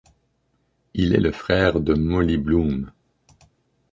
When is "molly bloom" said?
1.93-2.91